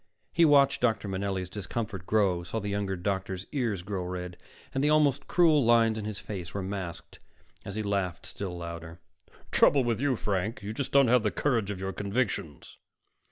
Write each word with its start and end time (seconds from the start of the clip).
He 0.33 0.45
watched 0.45 0.81
Dr. 0.81 1.07
Manelli's 1.07 1.47
discomfort 1.47 2.07
grow, 2.07 2.41
saw 2.41 2.59
the 2.59 2.69
younger 2.71 2.95
doctor's 2.95 3.45
ears 3.51 3.83
grow 3.83 4.03
red, 4.03 4.35
and 4.73 4.83
the 4.83 4.89
almost 4.89 5.27
cruel 5.27 5.63
lines 5.63 5.95
in 5.95 6.05
his 6.05 6.17
face 6.17 6.55
were 6.55 6.63
masked 6.63 7.19
as 7.65 7.75
he 7.75 7.83
laughed 7.83 8.25
still 8.25 8.57
louder. 8.57 8.99
"Trouble 9.51 9.83
with 9.83 10.01
you, 10.01 10.15
Frank, 10.15 10.63
you 10.63 10.73
just 10.73 10.91
don't 10.91 11.07
have 11.07 11.21
the 11.21 11.29
courage 11.29 11.69
of 11.69 11.79
your 11.79 11.93
convictions." 11.93 12.79